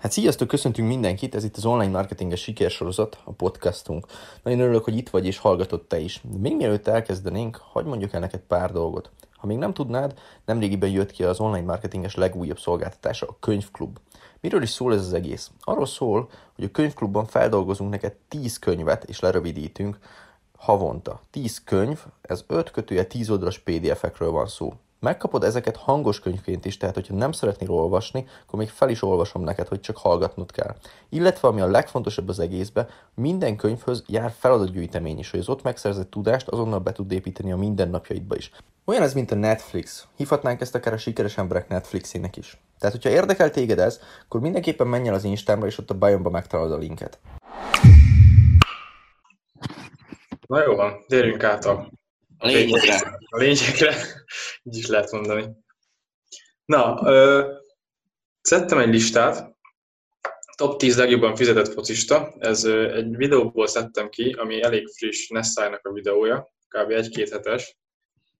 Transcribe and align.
Hát 0.00 0.12
sziasztok, 0.12 0.48
köszöntünk 0.48 0.88
mindenkit, 0.88 1.34
ez 1.34 1.44
itt 1.44 1.56
az 1.56 1.64
online 1.64 1.90
marketinges 1.90 2.40
sikersorozat, 2.40 3.18
a 3.24 3.32
podcastunk. 3.32 4.06
Nagyon 4.42 4.60
örülök, 4.60 4.84
hogy 4.84 4.96
itt 4.96 5.08
vagy 5.08 5.26
és 5.26 5.38
hallgatod 5.38 5.82
te 5.82 5.98
is. 5.98 6.20
De 6.22 6.38
még 6.38 6.56
mielőtt 6.56 6.86
elkezdenénk, 6.86 7.56
hagyd 7.56 7.86
mondjuk 7.86 8.12
el 8.12 8.20
neked 8.20 8.40
pár 8.40 8.72
dolgot. 8.72 9.10
Ha 9.32 9.46
még 9.46 9.56
nem 9.56 9.72
tudnád, 9.72 10.18
nemrégiben 10.44 10.90
jött 10.90 11.10
ki 11.10 11.24
az 11.24 11.40
online 11.40 11.66
marketinges 11.66 12.14
legújabb 12.14 12.58
szolgáltatása, 12.58 13.26
a 13.26 13.36
Könyvklub. 13.40 13.98
Miről 14.40 14.62
is 14.62 14.70
szól 14.70 14.94
ez 14.94 15.00
az 15.00 15.12
egész? 15.12 15.50
Arról 15.60 15.86
szól, 15.86 16.30
hogy 16.54 16.64
a 16.64 16.70
könyvklubban 16.70 17.26
feldolgozunk 17.26 17.90
neked 17.90 18.12
10 18.28 18.58
könyvet, 18.58 19.04
és 19.04 19.20
lerövidítünk 19.20 19.98
havonta. 20.56 21.20
10 21.30 21.64
könyv, 21.64 22.00
ez 22.22 22.44
5 22.46 22.70
kötője 22.70 23.04
10 23.04 23.30
oldalas 23.30 23.58
PDF-ekről 23.58 24.30
van 24.30 24.46
szó. 24.46 24.72
Megkapod 25.00 25.44
ezeket 25.44 25.76
hangos 25.76 26.20
könyvként 26.20 26.64
is, 26.64 26.76
tehát 26.76 26.94
hogyha 26.94 27.14
nem 27.14 27.32
szeretnél 27.32 27.70
olvasni, 27.70 28.26
akkor 28.46 28.58
még 28.58 28.68
fel 28.68 28.88
is 28.88 29.02
olvasom 29.02 29.42
neked, 29.42 29.68
hogy 29.68 29.80
csak 29.80 29.96
hallgatnod 29.96 30.52
kell. 30.52 30.76
Illetve 31.08 31.48
ami 31.48 31.60
a 31.60 31.66
legfontosabb 31.66 32.28
az 32.28 32.38
egészben, 32.38 32.88
minden 33.14 33.56
könyvhöz 33.56 34.04
jár 34.06 34.32
feladatgyűjtemény 34.38 35.18
is, 35.18 35.30
hogy 35.30 35.40
az 35.40 35.48
ott 35.48 35.62
megszerzett 35.62 36.10
tudást 36.10 36.48
azonnal 36.48 36.78
be 36.78 36.92
tud 36.92 37.12
építeni 37.12 37.52
a 37.52 37.56
mindennapjaidba 37.56 38.36
is. 38.36 38.50
Olyan 38.84 39.02
ez, 39.02 39.14
mint 39.14 39.30
a 39.30 39.34
Netflix. 39.34 40.06
Hívhatnánk 40.16 40.60
ezt 40.60 40.74
akár 40.74 40.92
a 40.92 40.98
sikeres 40.98 41.38
emberek 41.38 41.68
Netflixének 41.68 42.36
is. 42.36 42.60
Tehát, 42.78 42.94
hogyha 42.94 43.10
érdekel 43.10 43.50
téged 43.50 43.78
ez, 43.78 44.00
akkor 44.24 44.40
mindenképpen 44.40 44.86
menj 44.86 45.08
el 45.08 45.14
az 45.14 45.24
Instámra, 45.24 45.66
és 45.66 45.78
ott 45.78 45.90
a 45.90 45.98
bajomba 45.98 46.30
megtalálod 46.30 46.72
a 46.72 46.76
linket. 46.76 47.18
Na 50.46 50.62
jó 50.62 50.74
van, 50.74 51.04
térjünk 51.06 51.42
át 51.42 51.64
a 51.64 51.90
a 52.40 52.46
lényegre. 52.46 53.18
A 53.30 53.36
lényegre, 53.36 53.96
így 54.62 54.76
is 54.76 54.86
lehet 54.86 55.10
mondani. 55.10 55.48
Na, 56.64 57.00
ö, 57.04 57.52
szedtem 58.40 58.78
egy 58.78 58.88
listát, 58.88 59.56
top 60.56 60.78
10 60.78 60.96
legjobban 60.96 61.36
fizetett 61.36 61.72
focista. 61.72 62.34
Ez 62.38 62.64
ö, 62.64 62.94
egy 62.94 63.16
videóból 63.16 63.66
szedtem 63.66 64.08
ki, 64.08 64.32
ami 64.38 64.62
elég 64.62 64.88
friss 64.88 65.28
Nessai-nak 65.28 65.86
a 65.86 65.92
videója, 65.92 66.52
kb. 66.68 66.90
egy-két 66.90 67.30
hetes. 67.30 67.76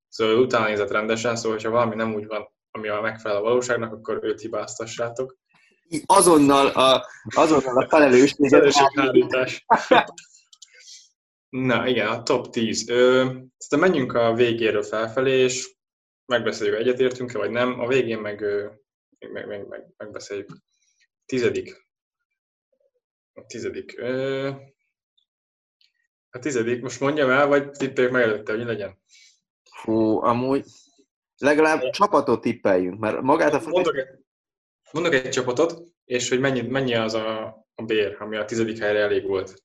Szóval 0.09 0.39
utána 0.39 0.69
nézett 0.69 0.91
rendesen, 0.91 1.37
szóval 1.37 1.59
ha 1.63 1.71
valami 1.71 1.95
nem 1.95 2.15
úgy 2.15 2.27
van, 2.27 2.53
ami 2.71 2.89
a 2.89 3.01
megfelel 3.01 3.37
a 3.37 3.43
valóságnak, 3.43 3.93
akkor 3.93 4.19
őt 4.23 4.41
hibáztassátok. 4.41 5.37
Azonnal 6.07 6.67
a, 6.67 7.07
azonnal 7.37 7.83
a 7.83 7.89
felelősséget. 7.89 8.51
Felelősséghárítás. 8.51 9.65
Na 11.51 11.87
igen, 11.87 12.07
a 12.07 12.23
top 12.23 12.51
10. 12.51 12.85
Szerintem 12.85 13.79
menjünk 13.79 14.13
a 14.13 14.35
végéről 14.35 14.83
felfelé, 14.83 15.39
és 15.39 15.75
megbeszéljük, 16.27 16.77
egyetértünk-e 16.77 17.39
vagy 17.39 17.51
nem. 17.51 17.81
A 17.81 17.87
végén 17.87 18.19
meg, 18.19 18.41
meg, 19.19 19.47
meg, 19.47 19.67
meg 19.67 19.95
megbeszéljük. 19.97 20.49
Tizedik. 21.27 21.89
A 23.33 23.47
tizedik. 23.47 24.01
A 26.31 26.39
tizedik, 26.39 26.83
most 26.83 27.01
mondjam 27.01 27.31
el, 27.31 27.47
vagy 27.47 27.71
tippeljük 27.71 28.13
meg 28.13 28.23
előtte, 28.23 28.53
hogy 28.53 28.65
legyen? 28.65 28.99
Hú, 29.83 30.23
amúgy 30.23 30.65
legalább 31.41 31.83
é. 31.83 31.91
csapatot 31.91 32.41
tippeljünk, 32.41 32.99
mert 32.99 33.21
magát 33.21 33.55
a... 33.55 33.69
Mondok 33.69 33.97
egy, 33.97 34.07
mondok 34.93 35.15
egy 35.15 35.29
csapatot, 35.29 35.83
és 36.05 36.29
hogy 36.29 36.41
mennyi, 36.41 36.61
mennyi 36.61 36.95
az 36.95 37.15
a, 37.15 37.47
a 37.75 37.83
bér, 37.83 38.17
ami 38.19 38.37
a 38.37 38.45
tizedik 38.45 38.79
helyre 38.79 38.99
elég 38.99 39.27
volt. 39.27 39.63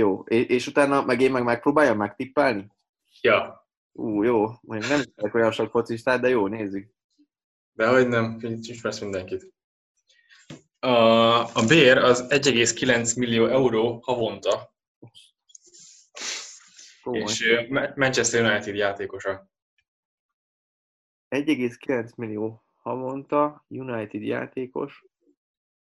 Jó, 0.00 0.22
és, 0.22 0.46
és 0.46 0.66
utána 0.66 1.04
meg 1.04 1.20
én 1.20 1.30
meg 1.30 1.42
megpróbáljam 1.42 1.96
megtippelni? 1.96 2.72
Ja. 3.20 3.66
Ú, 3.92 4.22
jó, 4.22 4.46
még 4.60 4.80
nem 4.80 5.02
tudok 5.02 5.34
olyan 5.34 5.52
sok 5.52 5.70
focistát, 5.70 6.20
de 6.20 6.28
jó, 6.28 6.46
nézzük. 6.46 6.94
De 7.72 7.88
hogy 7.88 8.08
nem, 8.08 8.38
ismersz 8.60 9.00
mindenkit. 9.00 9.52
A, 10.78 10.88
a 11.38 11.66
bér 11.68 11.96
az 11.96 12.26
1,9 12.28 13.18
millió 13.18 13.46
euró 13.46 14.00
havonta. 14.02 14.74
Komoly. 17.02 17.20
És 17.20 17.44
Manchester 17.94 18.50
United 18.50 18.74
játékosa. 18.74 19.48
1,9 21.28 22.14
millió 22.16 22.64
havonta, 22.74 23.64
United 23.68 24.22
játékos. 24.22 25.04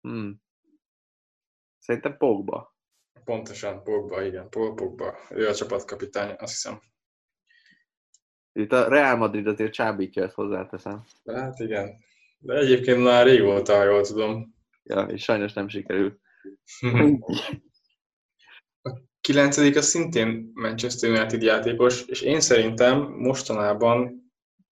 Hmm. 0.01 0.43
Szerintem 1.79 2.17
Pogba. 2.17 2.72
Pontosan, 3.25 3.83
Pogba, 3.83 4.23
igen, 4.23 4.49
Paul 4.49 4.75
Pogba. 4.75 5.15
Ő 5.31 5.49
a 5.49 5.55
csapatkapitány, 5.55 6.35
azt 6.39 6.53
hiszem. 6.53 6.81
Itt 8.53 8.73
a 8.73 8.89
Real 8.89 9.17
Madrid 9.17 9.47
azért 9.47 9.73
csábítja, 9.73 10.23
ezt 10.23 10.35
hozzáteszem. 10.35 11.05
Hát 11.25 11.59
igen. 11.59 11.97
De 12.39 12.55
egyébként 12.55 13.03
már 13.03 13.27
régóta, 13.27 13.77
ha 13.77 13.85
jól 13.85 14.03
tudom. 14.03 14.55
Ja, 14.83 15.03
és 15.03 15.23
sajnos 15.23 15.53
nem 15.53 15.69
sikerült. 15.69 16.21
a 18.83 19.01
kilencedik 19.21 19.77
az 19.77 19.87
szintén 19.87 20.51
Manchester 20.55 21.11
United 21.11 21.43
játékos, 21.43 22.05
és 22.07 22.21
én 22.21 22.41
szerintem 22.41 23.01
mostanában 23.03 24.23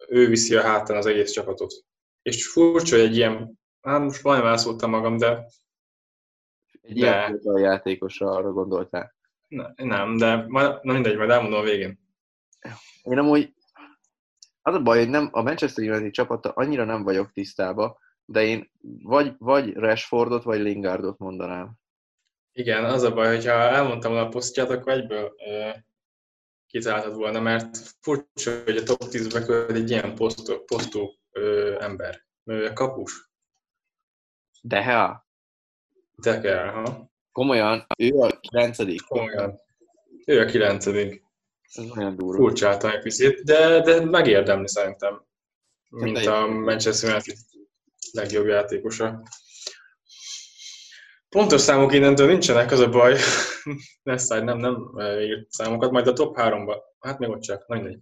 ő 0.08 0.28
viszi 0.28 0.56
a 0.56 0.62
hátán 0.62 0.96
az 0.96 1.06
egész 1.06 1.30
csapatot. 1.30 1.72
És 2.22 2.48
furcsa, 2.48 2.96
hogy 2.96 3.04
egy 3.04 3.16
ilyen, 3.16 3.58
hát 3.80 4.00
most 4.00 4.22
majdnem 4.22 4.50
elszóltam 4.50 4.90
magam, 4.90 5.16
de 5.16 5.44
egy 6.80 7.00
de... 7.00 7.06
ilyen 7.42 7.58
játékosra 7.58 8.30
arra 8.30 8.52
gondoltál? 8.52 9.14
Ne, 9.48 9.66
nem, 9.76 10.16
de 10.16 10.44
majd, 10.48 10.78
na 10.82 10.92
mindegy, 10.92 11.16
majd 11.16 11.30
elmondom 11.30 11.60
a 11.60 11.62
végén. 11.62 11.98
Én 13.02 13.18
amúgy 13.18 13.54
az 14.62 14.74
a 14.74 14.82
baj, 14.82 14.98
hogy 14.98 15.08
nem, 15.08 15.28
a 15.32 15.42
Manchester 15.42 15.90
United 15.90 16.12
csapata 16.12 16.50
annyira 16.50 16.84
nem 16.84 17.02
vagyok 17.02 17.32
tisztába, 17.32 17.98
de 18.24 18.42
én 18.42 18.70
vagy, 19.02 19.34
vagy 19.38 19.74
Rashfordot, 19.74 20.42
vagy 20.42 20.60
Lingardot 20.60 21.18
mondanám. 21.18 21.78
Igen, 22.52 22.84
az 22.84 23.02
a 23.02 23.12
baj, 23.12 23.34
hogyha 23.34 23.50
elmondtam 23.50 24.12
volna 24.12 24.26
a 24.26 24.30
posztját, 24.30 24.70
akkor 24.70 24.92
egyből 24.92 25.34
e, 25.36 25.84
kitaláltad 26.66 27.14
volna, 27.14 27.40
mert 27.40 27.76
furcsa, 27.76 28.62
hogy 28.64 28.76
a 28.76 28.82
top 28.82 29.02
10-be 29.02 29.44
költ 29.44 29.70
egy 29.70 29.90
ilyen 29.90 30.14
posztú, 30.14 30.64
posztú 30.64 31.10
ö, 31.30 31.76
ember. 31.80 32.26
Ő 32.44 32.72
kapus. 32.72 33.30
De 34.62 34.84
ha. 34.84 35.28
De 36.22 36.40
kell, 36.40 36.66
ha. 36.66 37.10
Komolyan, 37.32 37.86
ő 37.98 38.18
a 38.18 38.40
kilencedik? 38.40 39.00
Komolyan. 39.00 39.60
Ő 40.26 40.40
a 40.40 40.44
kilencedik. 40.44 41.22
Ez 41.74 41.84
nagyon 41.84 42.16
durva. 42.16 42.36
Furcsáltam 42.36 42.90
egy 42.90 43.02
picit, 43.02 43.44
de, 43.44 43.80
de 43.80 44.04
megérdemli 44.04 44.68
szerintem. 44.68 45.24
Mint 45.88 46.26
a 46.26 46.46
Manchester 46.46 47.10
United 47.10 47.36
legjobb 48.12 48.46
játékosa. 48.46 49.22
Pontos 51.28 51.60
számok 51.60 51.92
innentől 51.92 52.26
nincsenek, 52.26 52.70
az 52.70 52.80
a 52.80 52.88
baj. 52.88 53.16
Lesz 54.02 54.28
nem, 54.28 54.58
nem 54.58 54.98
írt 55.20 55.50
számokat, 55.50 55.90
majd 55.90 56.06
a 56.06 56.12
top 56.12 56.36
3-ba. 56.38 56.76
Hát 57.00 57.18
még 57.18 57.28
ott 57.28 57.40
csak, 57.40 57.66
mindegy. 57.66 57.98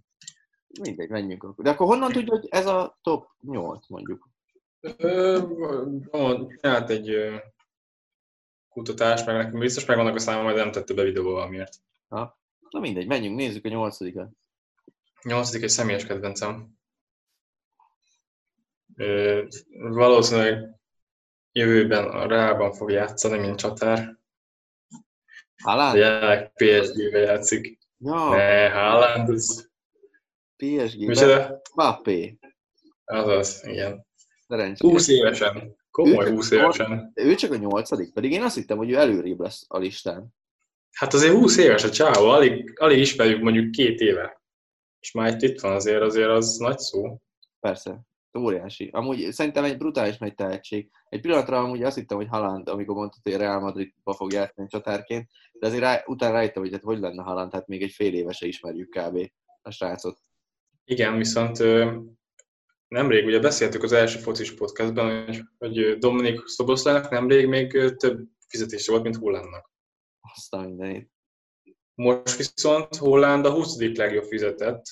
Mindegy, 0.81 1.09
menjünk 1.09 1.43
akkor. 1.43 1.63
De 1.63 1.69
akkor 1.69 1.87
honnan 1.87 2.11
tudja, 2.11 2.33
hogy 2.33 2.47
ez 2.49 2.65
a 2.65 2.99
top 3.01 3.27
8 3.41 3.87
mondjuk? 3.87 4.29
Ö, 4.97 5.39
hát 6.61 6.89
egy 6.89 7.09
kutatás, 8.79 9.23
meg 9.23 9.35
nekem 9.35 9.59
biztos 9.59 9.85
megvannak 9.85 10.15
a 10.15 10.19
számom, 10.19 10.43
majd 10.43 10.55
nem 10.55 10.71
tette 10.71 10.93
be 10.93 11.03
videóval 11.03 11.33
valamiért. 11.33 11.75
Ha. 12.07 12.39
Na 12.69 12.79
mindegy, 12.79 13.07
menjünk, 13.07 13.35
nézzük 13.35 13.65
a 13.65 13.69
nyolcadikat. 13.69 14.29
Nyolcadik 15.23 15.63
egy 15.63 15.69
személyes 15.69 16.05
kedvencem. 16.05 16.77
Ö, 18.95 19.43
valószínűleg 19.71 20.79
jövőben 21.51 22.09
a 22.09 22.27
Reálban 22.27 22.71
fog 22.73 22.91
játszani, 22.91 23.37
mint 23.37 23.57
csatár. 23.57 24.17
Haaland? 25.63 25.97
Jelenleg 25.97 26.51
PSG-be 26.53 27.19
játszik. 27.19 27.77
Ja. 27.97 28.29
Ne, 28.29 28.69
Haaland 28.69 29.29
az... 29.29 29.69
PSG-be? 30.55 31.05
Micsoda? 31.05 31.61
Mbappé. 31.73 32.39
Azaz, 33.05 33.63
igen. 33.65 34.05
Szerencsére. 34.47 34.93
20 34.93 35.07
évesen. 35.07 35.77
Komoly 35.91 36.25
Ő- 36.25 36.31
20 36.31 36.51
évesen. 36.51 37.11
Ő 37.15 37.35
csak 37.35 37.51
a 37.51 37.55
nyolcadik, 37.55 38.13
pedig 38.13 38.31
én 38.31 38.41
azt 38.41 38.55
hittem, 38.55 38.77
hogy 38.77 38.89
ő 38.89 38.95
előrébb 38.95 39.39
lesz 39.39 39.65
a 39.67 39.77
listán. 39.77 40.27
Hát 40.91 41.13
azért 41.13 41.33
20 41.33 41.57
éves 41.57 41.83
a 41.83 41.89
csávó, 41.89 42.29
alig, 42.29 42.73
alig 42.79 42.99
ismerjük 42.99 43.41
mondjuk 43.41 43.71
két 43.71 43.99
éve. 43.99 44.41
És 44.99 45.11
már 45.11 45.33
itt, 45.33 45.41
itt 45.41 45.59
van 45.59 45.73
azért, 45.73 46.01
azért 46.01 46.29
az 46.29 46.57
nagy 46.57 46.77
szó. 46.77 47.21
Persze, 47.59 48.01
óriási. 48.37 48.89
Amúgy 48.91 49.31
szerintem 49.31 49.63
egy 49.63 49.77
brutális 49.77 50.17
nagy 50.17 50.35
tehetség. 50.35 50.89
Egy 51.09 51.21
pillanatra 51.21 51.59
amúgy 51.59 51.83
azt 51.83 51.95
hittem, 51.97 52.17
hogy 52.17 52.27
Haaland, 52.27 52.67
amikor 52.67 52.95
mondtad, 52.95 53.19
hogy 53.23 53.35
Real 53.35 53.59
Madridba 53.59 54.13
fog 54.13 54.31
játszani 54.31 54.67
csatárként, 54.67 55.29
de 55.59 55.67
azért 55.67 55.81
rá, 55.81 56.03
utána 56.05 56.33
rájöttem, 56.33 56.61
hogy 56.61 56.71
hát 56.71 56.81
hogy 56.81 56.99
lenne 56.99 57.23
Haaland, 57.23 57.53
hát 57.53 57.67
még 57.67 57.81
egy 57.81 57.91
fél 57.91 58.13
évese 58.13 58.47
ismerjük 58.47 58.89
kb. 58.89 59.31
a 59.61 59.71
srácot. 59.71 60.19
Igen, 60.83 61.17
viszont 61.17 61.57
nemrég 62.89 63.25
ugye 63.25 63.39
beszéltük 63.39 63.83
az 63.83 63.91
első 63.91 64.19
focis 64.19 64.53
podcastban, 64.53 65.25
hogy, 65.25 65.41
hogy 65.57 65.97
Dominik 65.97 66.47
Szoboszlának 66.47 67.09
nemrég 67.09 67.47
még 67.47 67.95
több 67.95 68.27
fizetése 68.47 68.91
volt, 68.91 69.03
mint 69.03 69.15
Hollandnak. 69.15 69.71
Aztán 70.35 70.67
mindenit. 70.67 71.11
Most 71.93 72.37
viszont 72.37 72.95
Holland 72.95 73.45
a 73.45 73.51
20. 73.51 73.77
legjobb 73.77 74.23
fizetett, 74.23 74.85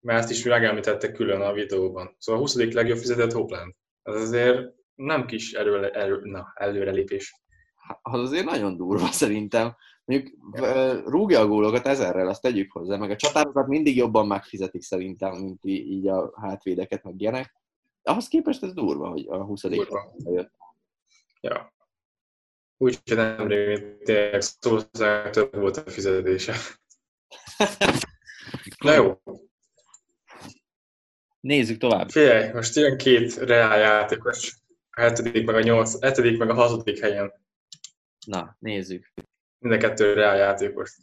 mert 0.00 0.18
ezt 0.18 0.30
is 0.30 0.44
megemlítette 0.44 1.12
külön 1.12 1.40
a 1.40 1.52
videóban. 1.52 2.16
Szóval 2.18 2.40
a 2.40 2.44
20. 2.44 2.54
legjobb 2.54 2.98
fizetett 2.98 3.32
Holland. 3.32 3.74
Ez 4.02 4.14
azért 4.14 4.74
nem 4.94 5.26
kis 5.26 5.52
erő, 5.52 5.90
erő, 5.90 6.20
na, 6.22 6.52
előrelépés. 6.54 7.42
Az 8.02 8.20
azért 8.20 8.44
nagyon 8.44 8.76
durva 8.76 9.06
szerintem. 9.06 9.76
Mondjuk 10.12 11.06
rúgja 11.06 11.40
a 11.40 11.46
gólokat 11.46 11.86
ezerrel, 11.86 12.28
azt 12.28 12.42
tegyük 12.42 12.72
hozzá, 12.72 12.96
meg 12.96 13.10
a 13.10 13.16
csatárokat 13.16 13.66
mindig 13.66 13.96
jobban 13.96 14.26
megfizetik 14.26 14.82
szerintem, 14.82 15.34
mint 15.34 15.64
így 15.64 16.08
a 16.08 16.32
hátvédeket, 16.40 17.02
meg 17.02 17.20
ilyenek. 17.20 17.54
Ahhoz 18.02 18.28
képest 18.28 18.62
ez 18.62 18.72
durva, 18.72 19.08
hogy 19.08 19.26
a 19.28 19.36
20 19.36 19.62
jött. 19.62 20.50
Ja. 21.40 21.72
Úgyhogy 22.76 23.16
nem 23.16 23.48
tényleg 24.04 24.40
szóval 24.40 25.30
több 25.30 25.54
volt 25.54 25.76
a 25.76 25.90
fizetése. 25.90 26.54
Na 28.84 28.92
jó. 28.92 29.20
Nézzük 31.40 31.78
tovább. 31.78 32.10
Figyelj, 32.10 32.52
most 32.52 32.76
jön 32.76 32.96
két 32.96 33.34
reál 33.34 33.78
játékos. 33.78 34.56
A 34.90 35.00
hetedik 35.00 35.46
meg 35.46 35.54
a 35.54 35.62
nyolc, 35.62 36.02
hetedik 36.02 36.38
meg 36.38 36.50
a 36.50 36.54
hatodik 36.54 37.00
helyen. 37.00 37.32
Na, 38.26 38.56
nézzük. 38.58 39.12
Mind 39.62 39.74
a 39.74 39.88
kettő 39.88 40.12
reál 40.12 40.36
játékos. 40.36 40.96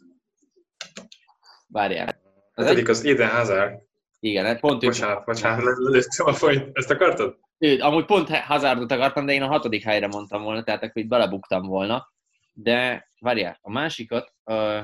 Várjál. 1.66 2.20
Az 2.54 2.66
egyik 2.66 2.88
az 2.88 3.04
Eden 3.04 3.30
Hazard. 3.30 3.82
Igen, 4.18 4.44
hát 4.44 4.60
pont 4.60 4.80
Bocsánat, 4.80 5.24
bocsánat, 5.24 5.76
lőttem 5.78 6.26
a 6.26 6.32
folyt. 6.32 6.68
Ezt 6.72 6.90
akartad? 6.90 7.38
Ő, 7.58 7.80
amúgy 7.80 8.04
pont 8.04 8.28
Hazardot 8.28 8.90
akartam, 8.90 9.26
de 9.26 9.32
én 9.32 9.42
a 9.42 9.46
hatodik 9.46 9.82
helyre 9.82 10.06
mondtam 10.06 10.42
volna, 10.42 10.62
tehát 10.62 10.82
akkor 10.82 11.02
itt 11.02 11.08
belebuktam 11.08 11.66
volna. 11.66 12.12
De 12.52 13.08
várjál, 13.20 13.58
a 13.60 13.70
másikat, 13.70 14.34
uh, 14.44 14.82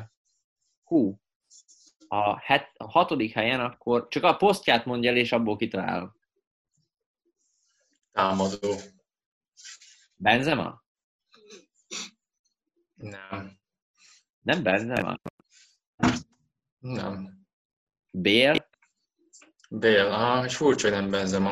hú, 0.84 1.20
a, 2.08 2.38
het, 2.40 2.70
a 2.76 2.90
hatodik 2.90 3.32
helyen 3.32 3.60
akkor 3.60 4.08
csak 4.08 4.22
a 4.22 4.36
posztját 4.36 4.84
mondja 4.84 5.10
el, 5.10 5.16
és 5.16 5.32
abból 5.32 5.56
kitalálom. 5.56 6.14
Támadó. 8.12 8.74
Benzema? 10.14 10.84
Nem. 12.94 13.64
Nem 14.46 14.62
Benzema? 14.62 15.18
Nem. 16.78 17.46
Bél? 18.10 18.68
Bél, 19.70 20.06
ah, 20.06 20.44
és 20.44 20.56
furcsa, 20.56 20.88
hogy 20.88 20.98
nem 20.98 21.10
Benzema. 21.10 21.50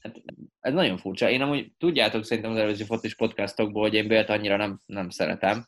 Hát, 0.00 0.22
ez 0.60 0.72
nagyon 0.72 0.96
furcsa. 0.96 1.30
Én 1.30 1.42
amúgy 1.42 1.72
tudjátok 1.78 2.24
szerintem 2.24 2.52
az 2.52 2.58
előző 2.58 2.84
fotis 2.84 3.14
podcastokból, 3.14 3.82
hogy 3.82 3.94
én 3.94 4.08
Bélt 4.08 4.28
annyira 4.28 4.56
nem, 4.56 4.80
nem 4.86 5.10
szeretem. 5.10 5.64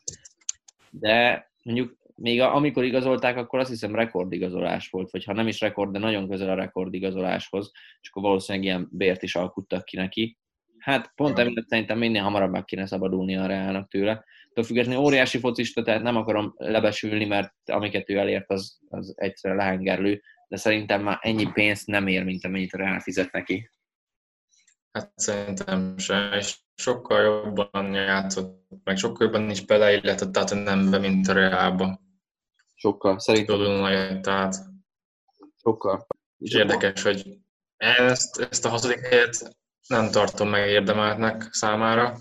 De 0.89 1.47
mondjuk 1.63 1.97
még 2.15 2.41
a, 2.41 2.55
amikor 2.55 2.83
igazolták, 2.83 3.37
akkor 3.37 3.59
azt 3.59 3.69
hiszem 3.69 3.95
rekordigazolás 3.95 4.89
volt, 4.89 5.11
vagy 5.11 5.23
ha 5.23 5.33
nem 5.33 5.47
is 5.47 5.59
rekord, 5.59 5.91
de 5.91 5.99
nagyon 5.99 6.29
közel 6.29 6.49
a 6.49 6.55
rekordigazoláshoz, 6.55 7.71
és 8.01 8.09
akkor 8.09 8.23
valószínűleg 8.23 8.67
ilyen 8.67 8.87
bért 8.91 9.23
is 9.23 9.35
alkuttak 9.35 9.85
ki 9.85 9.95
neki. 9.95 10.37
Hát 10.81 11.11
pont 11.15 11.39
emiatt 11.39 11.67
szerintem 11.67 11.97
minél 11.97 12.21
hamarabb 12.21 12.51
meg 12.51 12.65
kéne 12.65 12.85
szabadulni 12.85 13.35
a 13.35 13.45
Reálnak 13.45 13.89
tőle. 13.89 14.23
Től 14.53 14.63
függetlenül 14.63 15.01
óriási 15.01 15.39
focista, 15.39 15.83
tehát 15.83 16.01
nem 16.01 16.15
akarom 16.15 16.53
lebesülni, 16.57 17.25
mert 17.25 17.53
amiket 17.65 18.09
ő 18.09 18.17
elért, 18.17 18.49
az, 18.49 18.79
az 18.89 19.13
egyszerűen 19.15 19.59
lehengerlő, 19.59 20.21
de 20.47 20.57
szerintem 20.57 21.03
már 21.03 21.17
ennyi 21.21 21.51
pénzt 21.51 21.87
nem 21.87 22.07
ér, 22.07 22.23
mint 22.23 22.45
amennyit 22.45 22.73
a 22.73 22.77
Reál 22.77 22.99
fizet 22.99 23.31
neki. 23.31 23.69
Hát 24.91 25.11
szerintem 25.15 25.97
se, 25.97 26.29
és 26.37 26.59
sokkal 26.75 27.21
jobban 27.21 27.93
játszott, 27.93 28.67
meg 28.83 28.97
sokkal 28.97 29.25
jobban 29.25 29.49
is 29.49 29.65
beleillett 29.65 30.19
a 30.19 30.29
Tottenhambe, 30.29 30.97
mint 30.97 31.27
a 31.27 31.33
Realba. 31.33 32.01
Sokkal, 32.73 33.19
szerintem. 33.19 33.55
Tudod, 33.55 34.21
tehát. 34.21 34.55
Sokkal. 35.61 36.07
És 36.37 36.53
érdekes, 36.53 37.03
hogy 37.03 37.37
ezt, 37.77 38.39
ezt 38.39 38.65
a 38.65 38.69
hatodik 38.69 38.99
helyet 38.99 39.59
nem 39.87 40.11
tartom 40.11 40.49
meg 40.49 40.69
érdemeltnek 40.69 41.47
számára. 41.51 42.17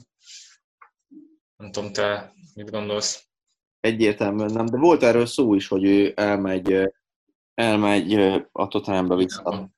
Nem 1.56 1.70
tudom, 1.70 1.92
te 1.92 2.32
mit 2.54 2.70
gondolsz? 2.70 3.24
Egyértelműen 3.80 4.52
nem, 4.52 4.66
de 4.66 4.78
volt 4.78 5.02
erről 5.02 5.26
szó 5.26 5.54
is, 5.54 5.68
hogy 5.68 5.84
ő 5.84 6.12
elmegy, 6.16 6.92
elmegy 7.54 8.14
a 8.52 8.68
Tottenhambe 8.68 9.14
vissza. 9.14 9.70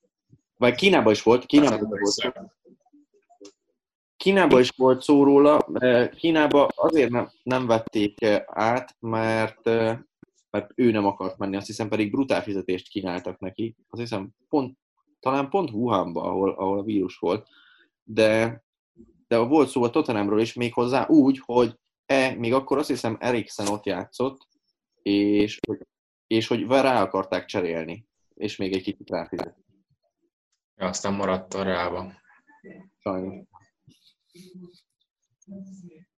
Vagy 0.56 0.74
Kínába 0.74 1.10
is 1.10 1.22
volt, 1.22 1.46
Kínába 1.46 1.70
hát, 1.70 1.80
volt. 1.80 2.50
Kínába 4.16 4.60
is 4.60 4.70
volt 4.76 5.02
szó 5.02 5.24
róla, 5.24 5.66
Kínába 6.16 6.66
azért 6.66 7.10
nem, 7.10 7.30
nem 7.42 7.66
vették 7.66 8.26
át, 8.46 8.96
mert, 9.00 9.64
mert 10.50 10.70
ő 10.74 10.90
nem 10.90 11.06
akart 11.06 11.38
menni, 11.38 11.56
azt 11.56 11.66
hiszem 11.66 11.88
pedig 11.88 12.10
brutál 12.10 12.42
fizetést 12.42 12.88
kínáltak 12.88 13.38
neki. 13.38 13.76
Azt 13.88 14.00
hiszem 14.00 14.28
pont, 14.48 14.78
talán 15.20 15.48
pont 15.48 15.70
Wuhanba, 15.70 16.22
ahol, 16.22 16.50
ahol 16.50 16.78
a 16.78 16.82
vírus 16.82 17.18
volt, 17.18 17.48
de, 18.04 18.64
de 19.28 19.38
volt 19.38 19.68
szó 19.68 19.82
a 19.82 19.90
Tottenhamról 19.90 20.40
is 20.40 20.52
még 20.52 20.72
hozzá 20.72 21.08
úgy, 21.08 21.40
hogy 21.44 21.78
e, 22.06 22.34
még 22.34 22.52
akkor 22.52 22.78
azt 22.78 22.88
hiszem 22.88 23.16
Eriksen 23.20 23.66
ott 23.66 23.84
játszott, 23.84 24.48
és, 25.02 25.58
és 26.26 26.46
hogy 26.46 26.66
rá 26.66 27.02
akarták 27.02 27.44
cserélni, 27.44 28.06
és 28.34 28.56
még 28.56 28.72
egy 28.72 28.82
kicsit 28.82 29.10
ráfizetni. 29.10 29.64
Ja, 30.76 30.86
aztán 30.86 31.14
maradt 31.14 31.54
a 31.54 31.62
Reálban. 31.62 32.20
Sajnos. 32.98 33.46